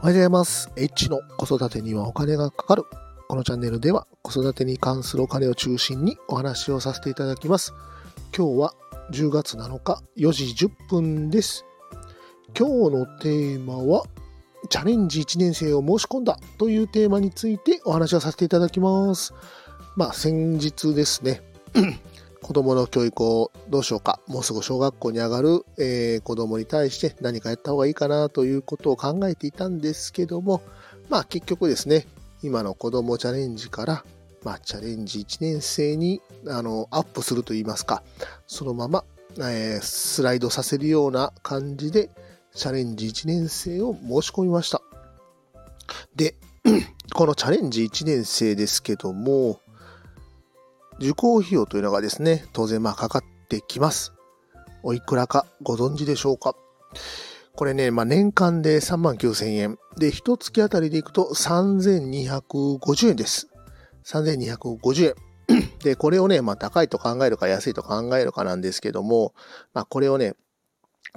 [0.00, 0.70] おはようございます。
[0.76, 2.84] H の子育てにはお金がかかる。
[3.28, 7.74] このチャンネルでは子育てに関するお金を中心にお話をさせていただきます。
[8.34, 8.74] 今日は
[9.10, 11.64] 10月7日4時10分です。
[12.56, 14.04] 今日のテーマは
[14.68, 19.34] チャレンジ1年生を申し込んだというテーマについてお話をさせていただきます。
[19.96, 21.42] まあ先日ですね、
[22.42, 30.62] 子供の教育をどうしようか、もうすぐ小学校に上がる、えー子供に対して何かやった方がいいかなということを考えていたんですけども、
[31.08, 32.06] まあ結局ですね、
[32.42, 34.04] 今の子供チャレンジから、
[34.44, 38.02] まあチャレンジ1年生にあのアップするといいますか、
[38.46, 39.04] そのまま、
[39.38, 42.10] えースライドさせるような感じで、
[42.54, 44.80] チャレンジ1年生を申し込みました。
[46.14, 46.34] で、
[47.14, 49.60] このチャレンジ1年生ですけども、
[51.00, 54.12] 受講費用というのがですね、当然まあかかってきます。
[54.82, 56.54] おいくらかご存知でしょうか？
[57.54, 59.78] これね、まあ年間で3万9千円。
[59.96, 63.48] で、一月あたりでいくと3250円です。
[64.04, 65.14] 3250円。
[65.82, 69.34] で、これをね、まあ高いと考えるか安いと考えるかなんですけども、
[69.74, 70.34] まあこれをね、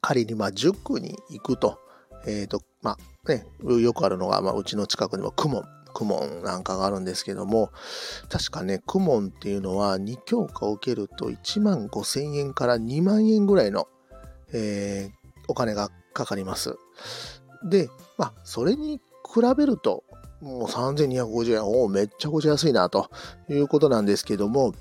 [0.00, 1.78] 仮にまあ塾に行くと、
[2.26, 5.64] えっ、と、まあね、よくあるのが、まあうちの近くにもクモ
[5.98, 7.72] クモンなんかがあるんですけども、
[8.28, 13.88] 確かね、クモンっていうのは2教科を受けると1万5千円から2万円ぐらいの、
[14.52, 16.76] えーお金がかかります。
[17.64, 20.04] で、まあ、それに比べると、
[20.40, 23.10] もう3250円、おお、めっちゃくちゃ安いな、と
[23.48, 24.72] いうことなんですけども、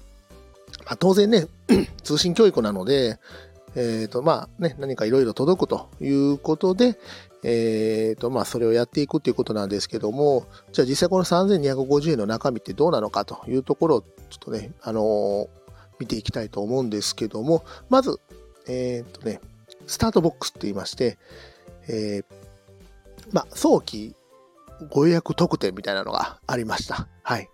[0.85, 1.47] まあ、当然ね、
[2.03, 3.17] 通信教育なので、
[3.79, 6.97] えっ、と、まあね、何かいろいろ届くということで、
[7.43, 15.47] えっ、と、まあ、それをやっていくっていうことなんですけども、じゃあ実際この3250円の中身ってどうなのかというところを、ちょっとね、あのー
[15.99, 18.19] 見ていきたいと思うんですけども、まず、
[18.67, 19.41] えっ、とね、
[19.87, 21.17] スタートボックスって言いまして、
[21.87, 22.21] え
[23.31, 24.15] まあ、早期
[24.91, 27.07] ご予約特典みたいなのがありました。
[27.23, 27.49] はい。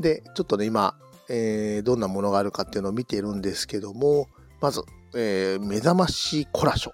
[0.00, 0.96] で、ちょっとね、今、
[1.28, 4.28] えーどんなものがあるかっていうのを見ているんですけども、
[4.62, 4.82] まず、
[5.14, 6.92] えー目覚ましコラショ、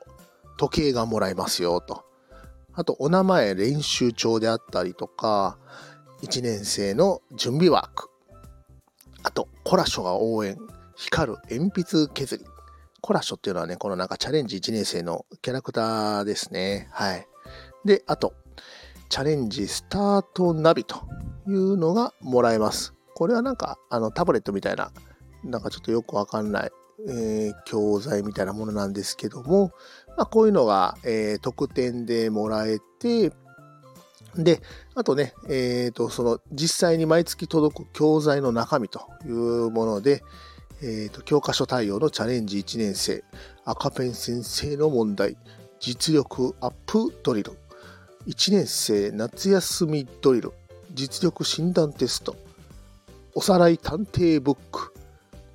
[0.56, 2.04] 時計がもらえますよ、と。
[2.74, 5.58] あと、お名前練習帳であったりとか、
[6.22, 8.08] 1年生の準備ワーク。
[9.22, 10.56] あと、コラショが応援、
[10.96, 12.44] 光る鉛筆削り。
[13.00, 16.88] コラショっていうのはね、このなんかチャレンジ1年生のキャラクターですね。
[16.90, 17.26] はい。
[17.84, 18.34] で、あと、
[19.08, 20.96] チャレンジスタートナビと
[21.46, 22.94] いうのがもらえます。
[23.14, 24.92] これはなんか、あの、タブレットみたいな、
[25.44, 26.70] なんかちょっとよくわかんない、
[27.06, 29.72] えー教材みたいなものなんですけども、
[30.16, 33.32] まあ、こういうのが、えー特典でもらえて、
[34.36, 34.60] で、
[34.94, 40.22] あとね、えっ、と、その、実際に毎月届く教材の中身というもので、
[40.80, 43.24] えーと、教科書対応のチャレンジ1年生、
[43.64, 45.36] 赤ペン先生の問題、
[45.80, 47.52] 実力アップドリル、
[48.28, 50.52] 1年生夏休みドリル、
[50.92, 52.36] 実力診断テスト、
[53.34, 54.92] おさらい探偵ブック、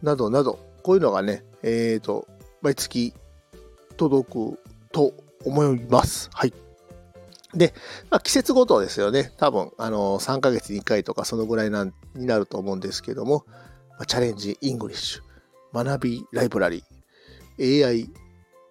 [0.02, 2.28] などなど、こういうのがね、えーと、
[2.62, 3.14] 毎月
[3.98, 4.60] 届く
[4.92, 5.14] と
[5.46, 6.30] 思います。
[6.34, 6.54] はい。
[7.56, 7.74] で、
[8.10, 9.32] まあ、季節ごとですよね。
[9.38, 11.94] 多分、あの、3ヶ月に1回とかそのぐらいなに
[12.26, 13.46] なると思うんですけども、
[14.08, 18.10] チャレンジイングリッシュ、学びライブラリー、AI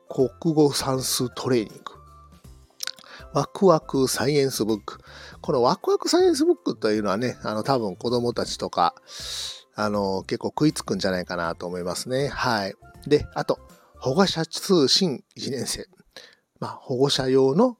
[0.08, 1.82] 国語算数トレーニング、
[3.32, 4.98] ワクワクサイエンスブック。
[5.40, 8.94] このワクワクサイエンスブックというのはね、あの多分子供たちとか、
[9.74, 12.28] あの結構食いつくんじゃないかなと思いますね。
[12.28, 12.74] はい。
[13.06, 13.58] で、あと、
[13.96, 15.86] 保護者通信1年生。
[16.60, 17.76] まあ、保護者用の、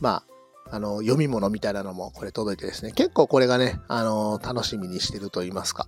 [0.00, 0.22] ま
[0.68, 5.86] あ、あの、読み物みたいなのもこれ届いてですね、結構これがね、あの、楽しみにしてると言いますか。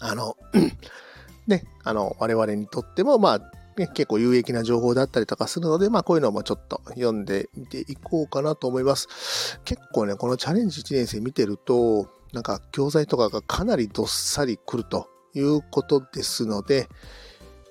[0.00, 0.36] あの、
[1.46, 3.38] ね、あの、我々にとっても、まあ、
[3.76, 9.58] ね、結構有益な情報だったりとかするので、まあ、こういうのもちょっと読んでみていこうかなと思います。
[9.64, 16.88] 結構ね、このチャレンジ1年生見てると、なんか教材とかがかなりどっさり来るということですので、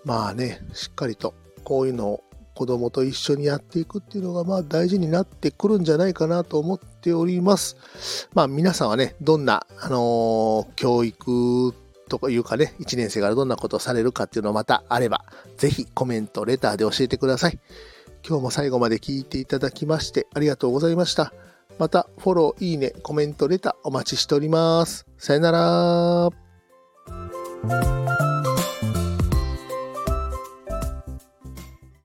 [0.06, 2.24] まあね、しっかりとこういうのを
[2.56, 8.30] 子供と一緒にやっていくっていうのがまあ大事になってくるんじゃないかなと思っております。
[8.34, 11.74] まあ皆さんはね、どんな、あのー教育
[12.10, 15.26] とかいうかね、1年生からどんなことをされるかっていうのをまたあれば、
[15.58, 17.60] ぜひコメント、レターで教えてください。
[18.26, 21.34] 今日も最後まで聞いていただきましてありがとうございました。
[21.80, 25.06] またフォロー、いいね、コメント、レターお待ちしております。
[25.18, 26.30] さよなら。